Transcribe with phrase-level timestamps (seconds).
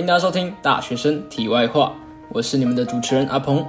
[0.00, 1.88] 欢迎大家收听《大学生题外话》，
[2.30, 3.62] 我是你们的主持人阿鹏。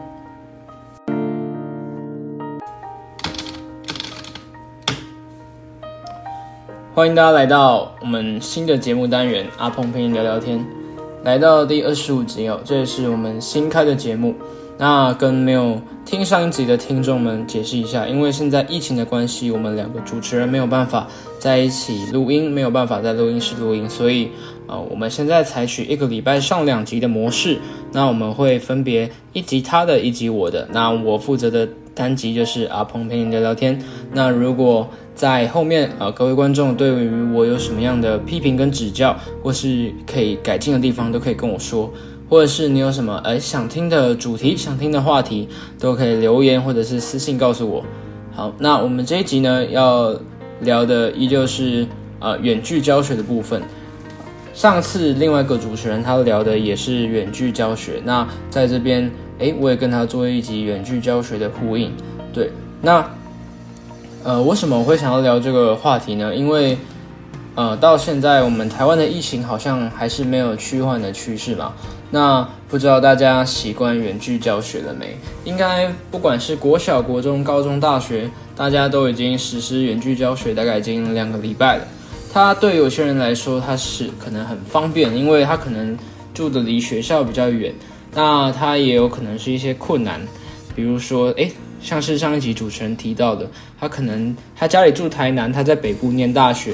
[6.95, 10.57] 欢迎大家来到我们新的节目单元《阿鹏陪你聊聊天》，
[11.25, 14.33] 来到第二十五集哦，这也是我们新开的节目。
[14.81, 21.07] 那跟没有听上一集的听众们解释一下，因为现在疫情的关系，我们两个主持人没有办法
[21.37, 24.31] 在一起录音，没有办法在录音室录音，所以
[24.65, 27.59] 呃，我们现在采取一个礼拜上两集的模式。
[27.91, 30.67] 那我们会分别一集他的，一集我的。
[30.71, 33.79] 那我负责的单集就是阿鹏陪你聊聊天。
[34.11, 41.87] 那如果在后面呃，各位观众对于我有什么样的批评跟指教，或是可以改进的地方，都可以跟我说。
[42.31, 47.83] 或者是你有什么呃想听的主题、想听的话题，都可以留言或者是私信告诉我。
[48.33, 50.15] 好，那我们这一集呢要
[50.61, 51.85] 聊的依旧是
[52.21, 53.61] 呃远距教学的部分。
[54.53, 61.91] 上次另外一个主持人他聊的也是远距教学，那在这边诶，我也跟他做一集远距教学的呼应。
[62.31, 62.49] 对，
[62.81, 63.05] 那
[64.23, 66.33] 呃为什么我会想要聊这个话题呢？
[66.33, 66.77] 因为
[67.55, 71.73] 呃到现在我们台湾的疫情好像还是没有趋缓的趋势嘛。
[72.13, 75.17] 那不知道大家习惯远距教学了没？
[75.45, 81.87] 应该不管是国小、国中、高中、大学，大家都已经实施远距教学，大概已经两个礼拜了。
[82.33, 85.97] 它对有些人来说，它是可能很方便，因为他可能
[86.33, 87.73] 住的离学校比较远。
[88.13, 90.19] 那他也有可能是一些困难，
[90.75, 91.49] 比如说，诶，
[91.81, 93.47] 像是上一集主持人提到的，
[93.79, 96.73] 他可能他家里住台南，他在北部念大学。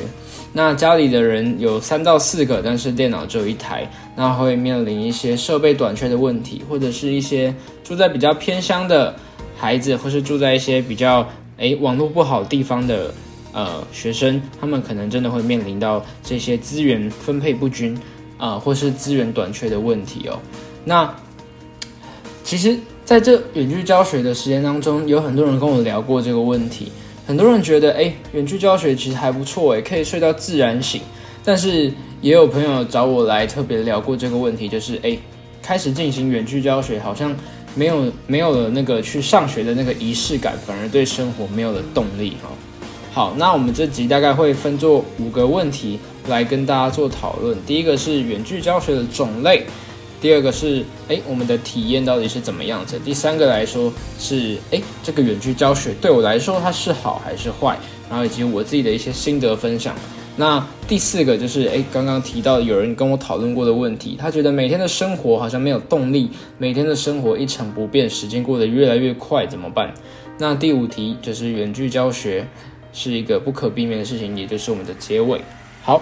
[0.54, 9.16] 那家里的人有三到四个，但是电脑只有一台，那会面临一些设备短缺的问题，或者是一些住在比较偏乡的
[9.56, 13.14] 孩子，或是住在一些比较诶网络不好地方的
[13.54, 17.96] 呃学生，他们可能真的会面临到这些资源分配不均
[18.38, 20.40] 啊，或是资源短缺的问题哦。
[20.86, 21.14] 那
[22.44, 26.92] 其实在这远距教学的时间当中，有很多人跟我聊过这个问题。
[27.28, 31.02] 很多人觉得，哎，远距教学其实还不错，哎，可以睡到自然醒。
[31.44, 35.18] 但是也有朋友找我来特别聊过这个问题，就是，哎，
[35.62, 37.36] 开始进行远距教学，好像
[37.76, 42.50] 没有没有了那个去上学的那个仪式感，反而对生活没有了动力，哈。
[43.12, 46.00] 好，那我们这集大概会分作五个问题
[46.30, 47.58] 来跟大家做讨论。
[47.66, 49.66] 第一个是远距教学的种类。
[50.20, 53.00] 第二个是，哎，我们的体验到底是怎么样子？
[53.06, 57.78] 第三个来说是，哎，这个远距教学对我来说它是好还是坏？
[58.10, 59.96] 然后以及我自己的一些心得分享。
[60.40, 69.94] 那第四个就是，哎，刚刚提到有人跟我讨论过的问题，他觉得每天的生活好像没有动力，每天的生活一成不变，时间过得越来越快，怎么办？
[70.38, 72.46] 那第五题就是远距教学
[72.94, 75.42] 是一个不可避免的事情，也就是我们的结尾。
[75.82, 76.02] 好，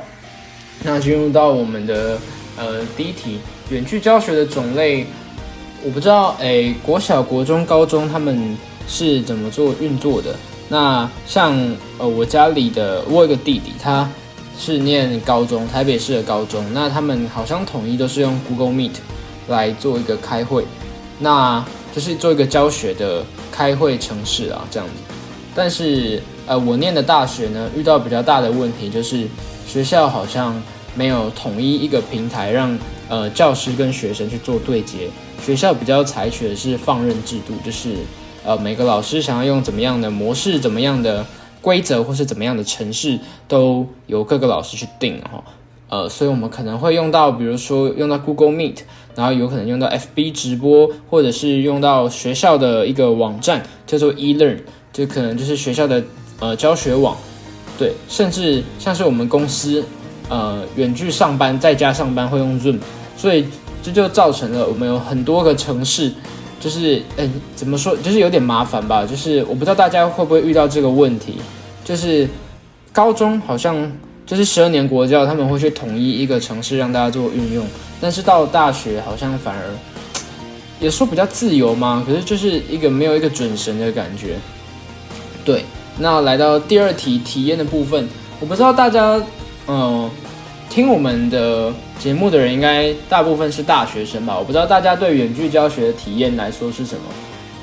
[0.84, 2.20] 那进入到我们的
[2.58, 3.40] 呃第一题。
[3.70, 5.06] 远距教学的种类，
[5.84, 8.56] 我不知道，诶，国小、国中、高中他们
[8.88, 10.36] 是怎么做运作的？
[10.70, 11.56] 那像
[11.98, 14.10] 呃，我家里的我有一个弟弟，他
[14.58, 18.94] 是念高中，台北市的高中，那他们好像统一都是用 Google Meet
[19.48, 20.64] 来做一个开会，
[21.20, 24.94] 那就是做一个教学的开会程式啊，这样子。
[25.56, 29.28] 但是呃，我念的大学呢，遇到比较大的问题，就是
[29.68, 30.56] 学校好像
[30.96, 32.78] 没有统一一个平台让。
[33.08, 35.08] 呃，教师跟学生去做对接，
[35.40, 37.98] 学校比较采取的是放任制度，就是
[38.44, 41.24] 呃每个老师想要用怎么样的模式、怎么样的
[41.62, 45.44] 规则或是怎么样的程式，都由各个老师去定哈。
[45.88, 48.78] 呃，所以我们可能会用到，比如说用到 Google Meet，
[49.14, 54.58] 然后有可能用到 FB 直播，或者是用到学校的一个网站叫做 eLearn，
[54.92, 56.04] 就可能就是学校的
[56.40, 57.16] 呃教学网，
[57.78, 59.86] 对，甚至像是我们公司。
[60.28, 62.80] 呃，远距上班在家上班会用 Zoom，
[63.16, 63.46] 所以
[63.84, 66.12] 这就造成了我们有很多个城市，
[66.60, 69.06] 就是嗯，怎么说，就是有点麻烦吧。
[69.06, 71.38] 就是我不知道大家会不会遇到这个问题，
[71.84, 72.28] 就是
[72.92, 73.92] 高中好像
[74.26, 77.64] 就是十二年国教，他们会去统一一个城市让大家做运用，
[78.02, 79.62] 但是到大学好像反而
[80.80, 84.38] 也说比较自由嘛，可是就是一个没有一个准绳的感觉。
[85.46, 85.64] 对，
[86.00, 89.22] 那来到第二题体验的部分，我不知道大家。
[89.68, 90.10] 嗯，
[90.70, 94.38] 听我们的节目的人应该大部分是大学生吧？
[94.38, 97.02] 我不知道大家对远距教学的体验来说是什么。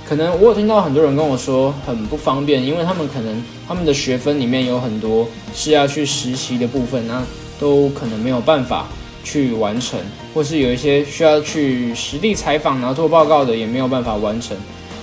[0.05, 7.23] 可能我有听到很多人跟我说很不方便，因为他们可能他们的学分里面有很多是要去实习的部分，那
[7.61, 8.89] 都可能没有办法
[9.23, 9.99] 去完成，
[10.35, 14.57] 或是有一些需要去实地采访然后做报告的也没有办法完成。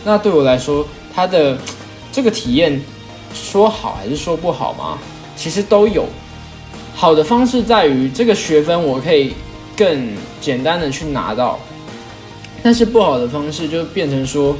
[0.03, 0.85] 那对我来说，
[1.15, 1.57] 他的
[2.11, 2.79] 这个体验
[3.33, 4.99] 说好还是说不好吗？
[5.35, 6.05] 其实都有。
[6.99, 9.31] 好的方式在于这个学分我可以
[9.77, 10.11] 更
[10.41, 11.57] 简单的去拿到。
[12.61, 14.53] 但是不好的方式就变成说，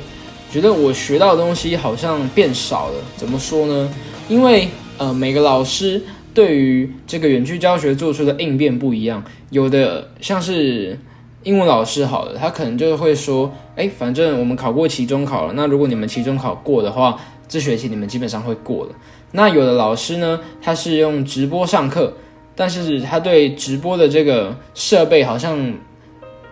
[0.50, 2.94] 觉得我学到的东西好像变少了。
[3.18, 3.94] 怎么说呢？
[4.30, 6.02] 因为呃，每个老师
[6.34, 9.22] 对于这个远距教学做出的应变不一样。
[9.50, 10.98] 有的像是
[11.44, 17.20] 英文老师好了，他可能就会说，哎，反正我们考过期中考了，那如果你们期中考过的话，
[17.50, 18.92] 这学期你们基本上会过了。
[19.34, 22.14] 那有的老师呢，他是用直播上课，
[22.60, 25.74] 但是他对直播的这个设备好像。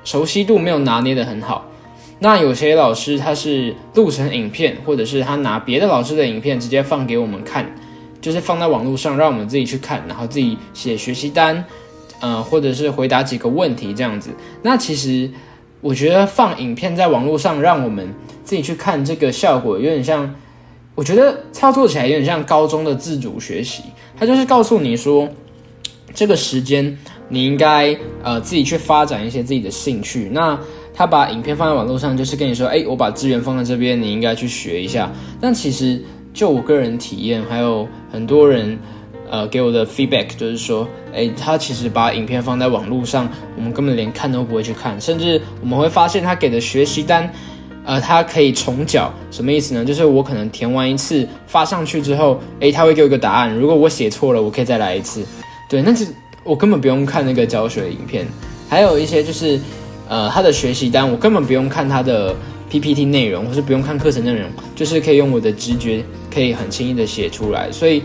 [0.03, 1.65] 熟悉度没有拿捏的很好，
[2.19, 7.69] 那有些老师他是录成影片，或者是他拿别的老师的影片直接放给我们看，
[8.21, 11.61] 就是放在网络上让我们自己去看，然后自己写学习单，
[12.21, 14.29] 呃，或者是回答几个问题这样子。
[14.61, 15.29] 那其实
[15.81, 18.07] 我觉得放影片在网络上让我们
[18.45, 20.33] 自己去看，这个效果有点像，
[20.95, 23.83] 我觉得操作起来有点像高中的自主学习，
[24.17, 25.27] 他就是告诉你说
[26.17, 26.97] 这个时间。
[27.29, 27.93] 你应该
[28.23, 30.29] 呃自己去发展一些自己的兴趣。
[30.31, 30.57] 那
[30.93, 35.11] 他把影片放在网络上，就是跟你说，哎，我把资源放在这边，你应该去学一下。
[35.41, 36.01] 但其实
[36.33, 38.79] 就我个人体验，还有很多人
[39.29, 47.29] 呃给我的 feedback，就是说，哎，他其实把影片放在网络上，我们根本连看都不会去看，甚至我们会发现他给的学习单，
[47.83, 49.83] 呃，他可以重缴，什么意思呢？
[49.83, 55.25] 就是我可能填完一次发上去之后，哎，他会给我一个答案，如果我写错了，我可以再来一次。
[55.67, 56.07] 对，那是。
[56.43, 58.25] 我根本不用看那个教学影片，
[58.69, 59.59] 还有一些就是，
[60.07, 62.33] 呃，他的学习单，我根本不用看他的
[62.69, 66.01] PPT 内容，或是不用看课程内容，就是可以用我的直觉，
[66.33, 68.01] 可以很轻易的写出来，所以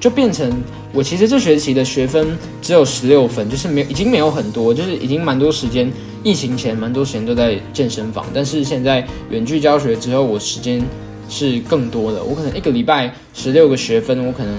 [0.00, 0.50] 就变成
[0.94, 5.92] 我其实这学期的学分只有十六分，就是没已经没有很多，就是已经蛮多时间，
[6.22, 10.82] 疫情前蛮多时间都在健身房，但是现在远距教学之后，我时间
[11.28, 14.54] 是更多的，我可能一个礼拜十六个学分，我可能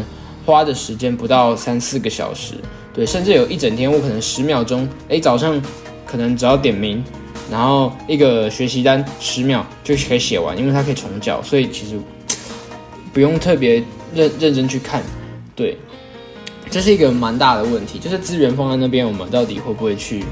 [0.45, 2.53] 花的时间不到三四个小时。
[2.93, 5.61] 对，甚至有一整天，我可能十秒钟，哎，早上
[6.05, 7.03] 可能只要点名，
[7.51, 11.99] 然后一个学习单十秒就可以写完，因为它可以重教，所以其实
[13.11, 13.83] 不用特别
[14.13, 15.03] 认认真去看。
[15.53, 15.77] 对，
[16.69, 20.23] 这是一个蛮大的问题，就是资源放在那边，我们到底会不会去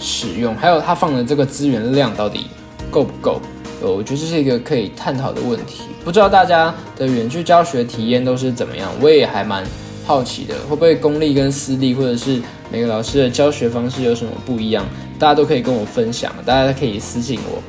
[0.00, 0.52] 使用？
[0.56, 2.46] 还有他放的这个资源量到底
[2.90, 3.40] 够不够？
[3.82, 5.84] 呃，我觉得这是一个可以探讨的问题。
[6.04, 8.90] 不知道大家的远距教学体验都是怎么样？
[9.00, 9.64] 我也还蛮。
[10.06, 12.40] 好奇的会不会公立跟私立，或者是
[12.72, 14.84] 每个老师的教学方式有什么不一样？
[15.20, 17.62] 大家都可以跟我分享，大家可以私信我。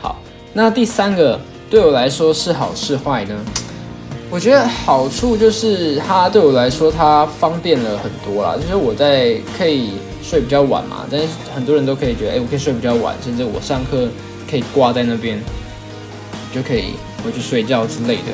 [0.00, 0.16] 好，
[0.54, 1.38] 那第三个
[1.68, 3.34] 对我来说是好是坏呢？
[4.30, 9.90] 我觉得好处就是它对我来说它方便了很多啦，就是我在可以
[10.22, 14.08] 睡比较晚嘛，但是很多人都可以觉得，哎，我可以睡比较晚，甚至我上课
[14.52, 15.40] 可以挂在那边，
[16.54, 16.92] 就可以
[17.24, 18.30] 回去睡觉之类的。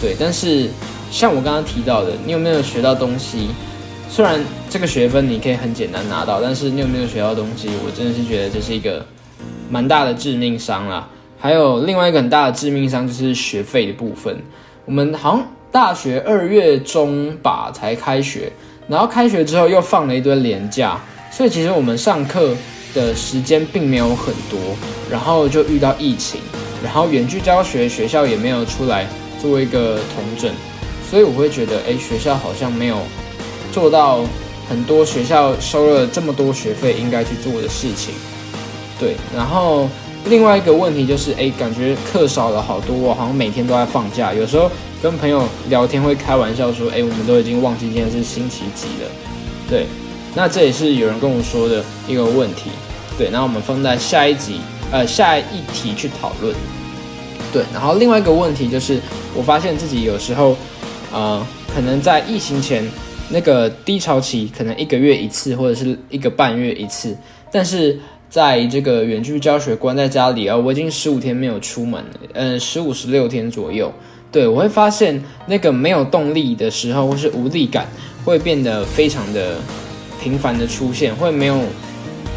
[0.00, 0.70] 对，但是。
[1.10, 3.48] 像我刚刚提到的，你有没有学到东西？
[4.10, 4.38] 虽然
[4.68, 7.70] 这个学分你可以很简单拿到，但是你有没有学到东西？
[7.82, 9.02] 我真的是觉得这是一个
[9.70, 11.08] 蛮大的致命伤啦。
[11.38, 14.36] 还有另外一个很大的致命伤就是学费的部分。
[14.84, 18.52] 我们好像大学二月中吧才开学，
[18.86, 21.00] 然后开学之后又放了一堆年假，
[21.30, 22.54] 所以其实我们上课
[22.98, 24.58] 的时间并没有很多，
[25.08, 26.40] 然后就遇到疫情，
[26.82, 29.06] 然后远距教学学校也没有出来
[29.40, 30.52] 做一个统整。
[31.08, 32.98] 所以我会觉得，哎，学校好像没有
[33.72, 34.24] 做到
[34.68, 38.12] 很多学校收了这么多学费应该去做的事情。
[38.98, 39.88] 对，然后
[40.26, 44.34] 另外一个问题就是，哎，感觉课少了好多，好像每天都在放假。
[44.34, 44.68] 有时候
[45.00, 49.10] 跟朋友聊天会开玩笑说，哎，我们都已经忘记今天是星期几了。
[49.70, 49.86] 对，
[50.34, 52.70] 那这也是有人跟我说的一个问题。
[53.18, 54.60] 对，那我们放在下一集，
[54.92, 56.54] 呃，下一题去讨论。
[57.52, 59.00] 对，然后另外一个问题就是，
[59.34, 60.56] 我发现自己有时候。
[61.10, 61.42] 呃，
[61.74, 62.86] 可能在疫情前
[63.30, 67.16] 那个低潮期，可能一个月一次或者是一个半月一次，
[67.50, 67.98] 但是
[68.28, 73.90] 在这个远距教学关在家里啊，我已经十五天没有出门了，嗯，十五十六天左右，
[74.30, 77.88] 对我会发现那个没有动力的时候或是无力感
[78.22, 79.56] 会变得非常的
[80.22, 81.58] 频繁的出现，会没有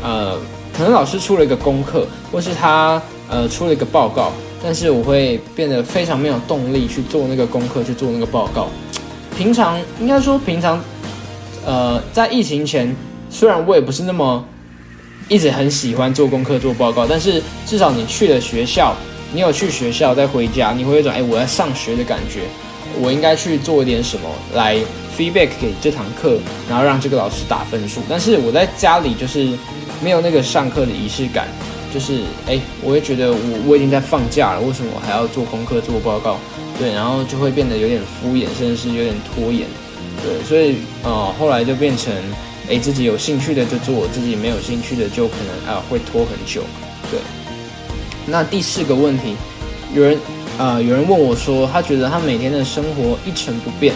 [0.01, 0.39] 呃，
[0.81, 4.31] 可能老师出了一个功课，或是他呃出了一个报告。
[4.63, 8.67] 但是我会变得非常没有动力去做那个功课，去做那个报告。
[9.37, 10.83] 平常应该说平常，
[11.63, 12.95] 呃，在疫情前，
[13.29, 14.43] 虽然我也不是那么
[15.29, 18.95] 一直很喜欢做功课、做报告，但是至少你去了学校，
[19.31, 22.41] 你有去学校再回家，你会有一种哎我在上学的感觉。
[22.99, 24.75] 我应该去做一点什么来
[25.15, 28.01] feedback 给这堂课，然后让这个老师打分数。
[28.09, 29.47] 但是我在家里就是
[30.03, 31.47] 没有那个上课的仪式感。
[31.93, 36.37] 就是哎，我会觉得我我已经在放假了，为什么我还要做功课做报告？
[36.79, 39.67] 对，然后就会变得有点敷衍，甚至是有点拖延。
[40.23, 42.13] 对，所以呃后来就变成
[42.69, 46.63] 诶自己有兴趣的就做，自己没有兴趣的就可能啊会拖很久。
[47.11, 47.19] 对，
[48.25, 49.35] 那第四个问题，
[49.93, 50.17] 有人
[50.57, 53.93] 啊有人问我说，他觉得他每天的生活一成不变，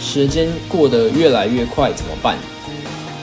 [0.00, 2.38] 时间过得越来越快，怎么办？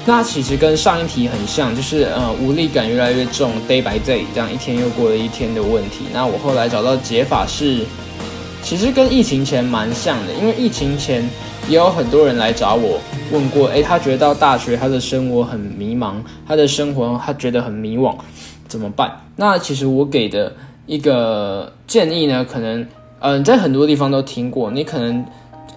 [0.03, 6.05] 那其实跟上一题很像，就是呃无力感越来越重，day by day 这样一天又过了一天的问题。
[6.11, 7.85] 那我后来找到解法是，
[8.63, 11.23] 其实跟疫情前蛮像的，因为疫情前
[11.69, 12.99] 也有很多人来找我
[13.31, 16.15] 问过，诶，他觉得到大学他的生活很迷茫，
[16.47, 18.15] 他的生活他觉得很迷惘，
[18.67, 19.11] 怎么办？
[19.35, 20.51] 那其实我给的
[20.87, 22.83] 一个建议呢，可能
[23.19, 25.23] 嗯在很多地方都听过，你可能。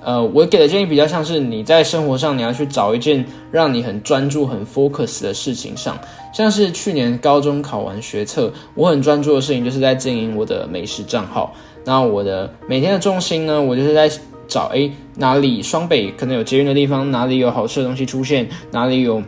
[0.05, 5.99] 呃，我给的建议比较像是你在生活上你要去找一件让你很专注、很 focus 的事情上，
[6.33, 11.55] 像是去年高中考完学测，我很专注的事情就是在经营我的美食账号。
[11.85, 14.11] 那我的每天的重心呢，我就是在
[14.47, 19.23] 找诶哪里双北可能有捷运的地方，哪里有好吃的东西出现，哪里有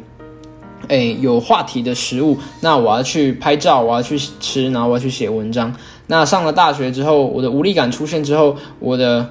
[0.89, 5.75] 诶有话题的食物，那我要去拍照，我要去吃，然后我要去写文章。
[6.07, 9.29] 那上了大学之后，我的无力感出现之后，我的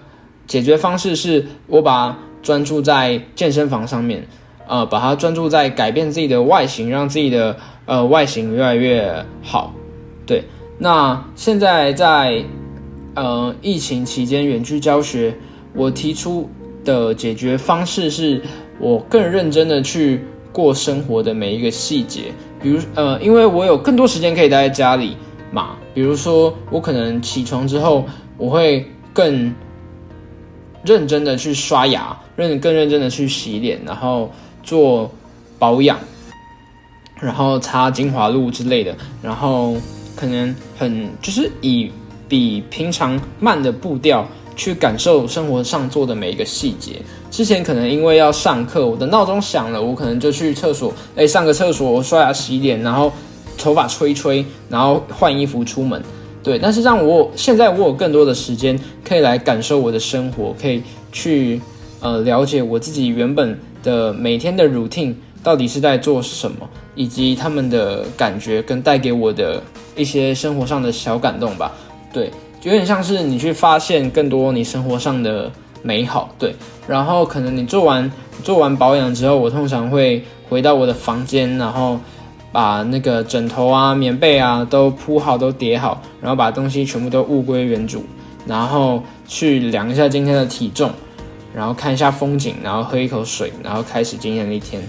[0.47, 4.27] 解决方式是我把专注在健身房上面，
[4.67, 9.73] 呃，把它专注在改变自己的外形，让自己的呃外形越来越好。
[10.27, 10.43] 对，
[10.77, 12.43] 那现在在
[13.15, 15.33] 呃疫情期间远距教学，
[15.73, 16.47] 我提出
[16.83, 18.39] 的解决方式是
[18.79, 20.21] 我更认真的去
[20.51, 22.25] 过生活的每一个细节，
[22.61, 25.17] 比如呃，因为我有更多时间可以待在家里
[25.51, 28.05] 嘛，比如说我可能起床之后，
[28.37, 29.51] 我会更。
[30.85, 34.31] 认真的去刷牙，认更认真的去洗脸，然后
[34.63, 35.11] 做
[35.57, 35.97] 保养，
[37.19, 39.75] 然后擦精华露之类的，然后
[40.15, 41.91] 可能很就是以
[42.27, 47.01] 比平常慢的步调去感受生活上做的每一个细节。
[47.31, 53.11] 之前可能因为要上课，我的闹钟响了，我可能就去厕所，哎，上个厕所，我刷牙洗脸，然后
[53.57, 56.01] 头发吹吹，然后换衣服出门。
[56.45, 61.59] 对，但是让我现在我有更多的时间可以来感受我的生活，可以去
[62.01, 69.59] 呃了解我自己原本的每天的 routine 到底是在做什么，以及他们的感觉跟带给我的
[69.95, 71.71] 一些生活上的小感动吧。
[72.13, 72.29] 对，
[72.61, 76.29] 有点像是你去发现更多你生活上的美好。
[76.37, 76.53] 对，
[76.87, 78.11] 然后可能你做完
[78.43, 81.99] 做完保养之后，我通常会回到我的房间，然后。
[82.55, 88.05] 把那个枕头啊、棉被啊都铺好、都叠好，然后把东西全部都物归原主，
[88.47, 90.89] 然后去量一下今天的体重，
[91.53, 94.81] 然后看一下风景，然后喝一口水，然后开始今天的一天。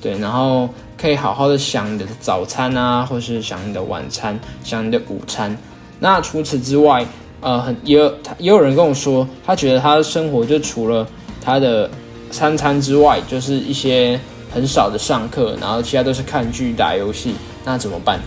[0.00, 0.68] 对，然后
[1.00, 5.56] 可以好好的想你的早餐啊，或是想你的晚餐、想你的午餐。
[6.00, 7.06] 那除此之外，
[7.40, 11.06] 呃，很也有也有人跟我说，他觉得他的生活就除了
[11.40, 11.88] 他的
[12.32, 14.18] 三餐之外，就是一些。
[14.54, 17.32] 很少的上课，然后其他都是看剧、打游戏，
[17.64, 18.20] 那怎么办？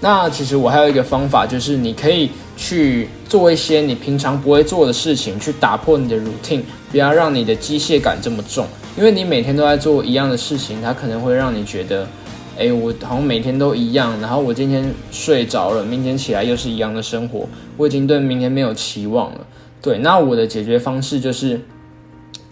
[0.00, 8.66] 那其实我还有一个方法，就是你可以去做一些你平常不会做的事情，去打破你的 routine，不要让你的机械感这么重。
[8.96, 12.04] 因为你每天都在做一样的事情，它可能会让你觉得，
[12.58, 19.46] 哎，我好像每天都一样，然后我今天睡着了，明天起来又是一样的生活，我已经对明天没有期望了。
[19.80, 21.60] 对，那我的解决方式就是，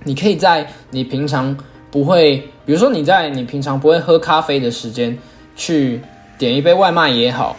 [0.06, 1.54] 你可以在你平常。
[1.88, 2.36] 不会，
[2.66, 5.16] 比如说你在你平常不会喝咖啡的时间，
[5.54, 5.98] 去
[6.36, 7.56] 点一杯外卖也好，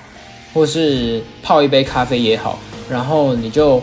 [0.54, 3.82] 或是泡一杯咖啡也好，然后你就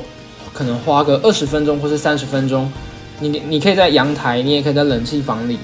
[0.52, 2.70] 可能花个二十分钟或是三十分钟，
[3.18, 5.58] 你你可以在阳台，你也可以在冷气房里，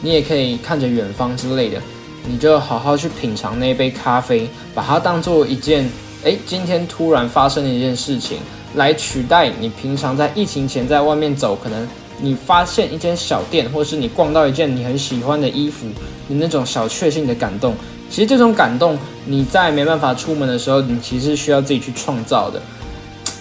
[0.00, 1.80] 你也可以看着远方之类的，
[2.24, 5.90] 你就好好去品尝那一杯咖啡，把它当做一件，
[6.24, 8.38] 哎，今天突然发生的一件事情，
[8.76, 11.88] 来取代你平常在疫情前在外面走可能。
[12.20, 15.86] 你发现一间小店，或是你逛到一件你很喜欢的衣服，
[16.28, 17.74] 你那种小确幸的感动，
[18.08, 22.60] 其实这种感动你在没办法出门的时候，你其实需要自己去创造的。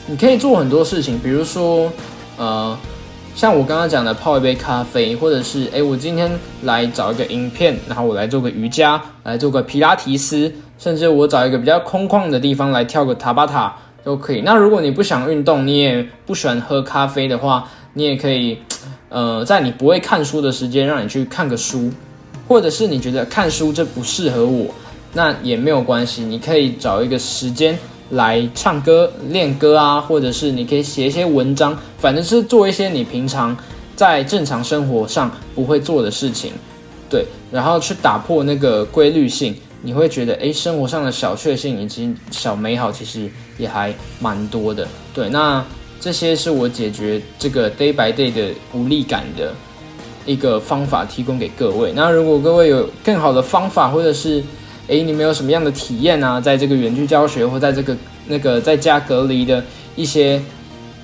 [0.07, 1.91] 你可以做很多事情，比如说，
[2.37, 2.77] 呃，
[3.33, 6.29] 像我刚刚讲的泡一杯咖啡，或者是诶，我今天
[6.63, 14.41] 来找一个影片，然后我来做个瑜伽，来做个皮拉提斯，甚至我找一个比较空旷的地方来跳个塔巴塔都可以。
[14.41, 17.67] 那如果你不想运动，你也不喜欢喝咖啡的话，
[17.97, 18.57] 你也可以，
[19.07, 21.89] 呃，在你不会看书的时间，让你去看个书，
[22.45, 24.67] 或者是你觉得看书这不适合我，
[25.13, 33.55] 那也没有关系，你可以找一个时间来唱歌、练歌啊，或者是你可以写一些文章，反正是做一些你平常
[33.95, 36.51] 在正常生活上不会做的事情，
[37.09, 45.63] 对，然后去打破那个规律性，你会觉得，诶，生活上的小确幸以及小美好其实也还蛮多的，对，那。
[45.99, 49.53] 这些是我解决这个 day by day 的无力感的
[50.25, 51.91] 一个方法提供给各位。
[51.95, 54.43] 那如果各位有更好的方法，或者是
[54.87, 57.97] 诶你们有什么样的体验啊，在这个远距教学或在这个
[58.27, 59.63] 那个在家隔离的
[59.95, 60.41] 一些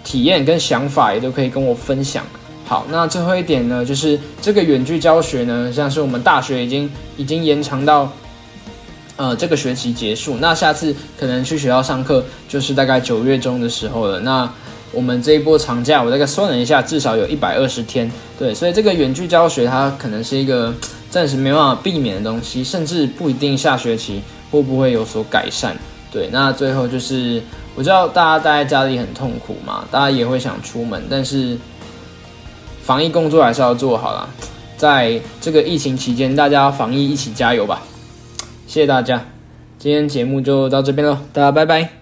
[0.03, 2.23] 体验跟想法，也都可以跟我分享。
[2.65, 8.11] 好，那最后一点呢，就是这个远距教学呢，像是我们大学已经已经延长到。
[9.17, 14.19] 呃，这个学期结束，那下次可能去学校上课就是大概九月中的时候了。
[14.21, 14.51] 那
[14.91, 18.11] 我们这一波长假，我大概算了一下，至少有一百二十天。
[18.37, 20.73] 对，所以这个远距教学它可能是一个
[21.09, 25.75] 暂时没办法避免的东西，甚至不一定下学期会不会有所改善。
[26.11, 27.41] 对，那最后就是
[27.75, 31.57] 我知道大家待在家里很痛苦嘛，大家也会想出门，但是
[32.83, 34.29] 防疫工作还是要做好了。
[34.75, 37.83] 在这个疫情期间，大家防疫一起加油吧。
[38.67, 39.25] 谢谢大家，
[39.77, 42.00] 今天节目就到这边喽，大家拜拜。